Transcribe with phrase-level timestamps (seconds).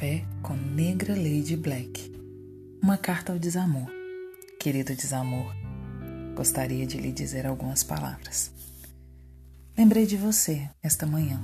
[0.00, 2.12] era Lady Black.
[2.80, 3.88] Uma carta ao desamor.
[4.60, 5.52] Querido desamor,
[6.36, 8.52] gostaria de lhe dizer algumas palavras.
[9.76, 11.42] Lembrei de você esta manhã.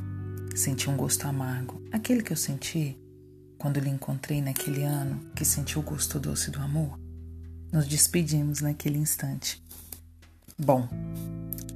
[0.54, 2.96] Senti um gosto amargo, aquele que eu senti
[3.58, 6.96] quando lhe encontrei naquele ano que senti o gosto doce do amor.
[7.72, 9.60] Nos despedimos naquele instante.
[10.56, 10.88] Bom,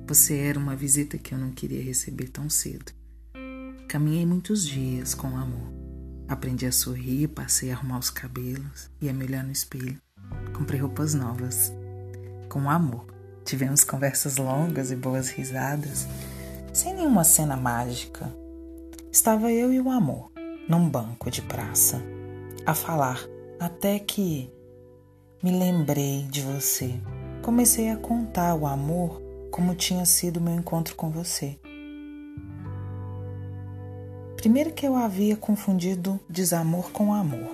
[0.06, 2.92] você era uma visita que eu não queria receber tão cedo.
[3.88, 5.77] Caminhei muitos dias com amor.
[6.28, 9.98] Aprendi a sorrir, passei a arrumar os cabelos e a me olhar no espelho.
[10.54, 11.72] Comprei roupas novas.
[12.50, 13.06] Com amor.
[13.46, 16.06] Tivemos conversas longas e boas risadas,
[16.70, 18.30] sem nenhuma cena mágica.
[19.10, 20.30] Estava eu e o amor,
[20.68, 22.02] num banco de praça,
[22.66, 23.18] a falar,
[23.58, 24.52] até que
[25.42, 27.00] me lembrei de você.
[27.42, 31.58] Comecei a contar o amor como tinha sido meu encontro com você.
[34.38, 37.50] Primeiro que eu havia confundido desamor com amor.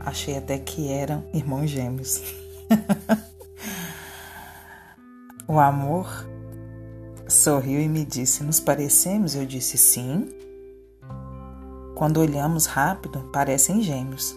[0.00, 2.22] Achei até que eram irmãos gêmeos.
[5.46, 6.26] o amor
[7.28, 9.34] sorriu e me disse: Nos parecemos?
[9.34, 10.30] Eu disse sim.
[11.94, 14.34] Quando olhamos rápido, parecem gêmeos.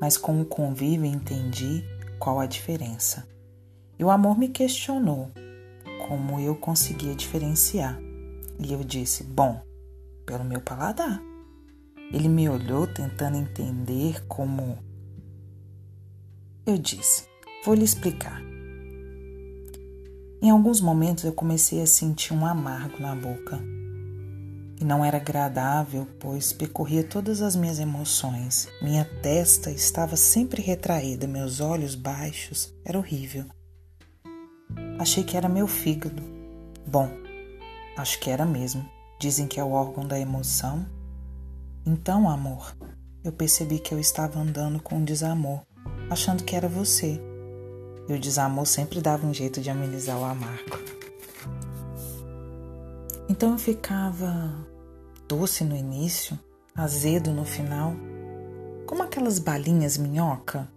[0.00, 1.82] Mas com o convívio entendi
[2.20, 3.26] qual a diferença.
[3.98, 5.28] E o amor me questionou
[6.06, 8.00] como eu conseguia diferenciar.
[8.60, 9.60] E eu disse: Bom,
[10.24, 11.20] pelo meu paladar.
[12.12, 14.78] Ele me olhou tentando entender como.
[16.66, 17.26] Eu disse:
[17.64, 18.42] Vou lhe explicar.
[20.42, 23.60] Em alguns momentos eu comecei a sentir um amargo na boca.
[24.80, 28.68] E não era agradável, pois percorria todas as minhas emoções.
[28.82, 32.74] Minha testa estava sempre retraída, meus olhos baixos.
[32.84, 33.44] Era horrível.
[34.98, 36.22] Achei que era meu fígado.
[36.84, 37.08] Bom,
[37.96, 38.84] acho que era mesmo.
[39.22, 40.84] Dizem que é o órgão da emoção.
[41.86, 42.76] Então, amor,
[43.22, 45.60] eu percebi que eu estava andando com desamor,
[46.10, 47.22] achando que era você.
[48.08, 50.76] E o desamor sempre dava um jeito de amenizar o amargo.
[53.28, 54.52] Então eu ficava
[55.28, 56.36] doce no início,
[56.74, 57.94] azedo no final,
[58.88, 60.68] como aquelas balinhas minhoca,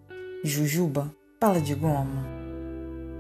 [0.44, 2.24] jujuba, bala de goma,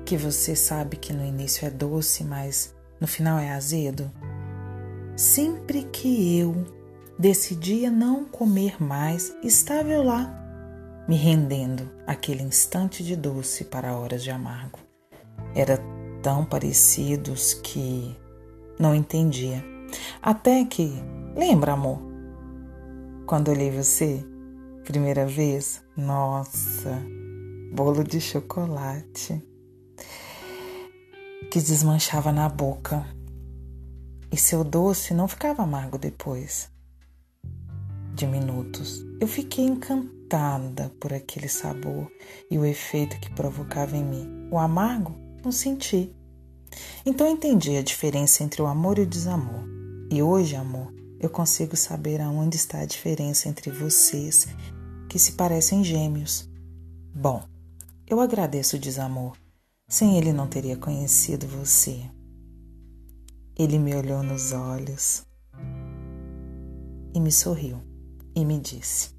[0.05, 4.11] que você sabe que no início é doce, mas no final é azedo.
[5.15, 6.65] Sempre que eu
[7.17, 10.29] decidia não comer mais, estava eu lá,
[11.07, 14.77] me rendendo aquele instante de doce para horas de amargo.
[15.55, 15.79] Era
[16.21, 18.13] tão parecidos que
[18.77, 19.63] não entendia.
[20.21, 20.91] Até que,
[21.33, 22.01] lembra, amor?
[23.25, 24.21] Quando olhei você,
[24.83, 27.01] primeira vez, nossa,
[27.71, 29.41] bolo de chocolate
[31.49, 33.05] que desmanchava na boca
[34.31, 36.69] e seu doce não ficava amargo depois
[38.15, 39.05] de minutos.
[39.19, 42.09] Eu fiquei encantada por aquele sabor
[42.49, 44.49] e o efeito que provocava em mim.
[44.51, 45.13] O amargo
[45.43, 46.15] não senti.
[47.05, 49.63] Então entendi a diferença entre o amor e o desamor.
[50.09, 54.47] E hoje, amor, eu consigo saber aonde está a diferença entre vocês
[55.09, 56.49] que se parecem gêmeos.
[57.13, 57.43] Bom,
[58.07, 59.37] eu agradeço o desamor.
[59.87, 62.01] Sem ele não teria conhecido você.
[63.57, 65.25] Ele me olhou nos olhos
[67.13, 67.81] e me sorriu
[68.35, 69.15] e me disse: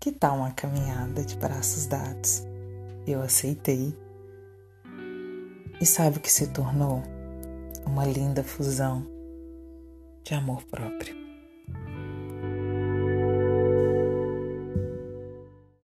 [0.00, 2.42] Que tal uma caminhada de braços dados?
[3.06, 3.96] Eu aceitei.
[5.80, 7.04] E sabe o que se tornou?
[7.86, 9.06] Uma linda fusão
[10.24, 11.23] de amor próprio.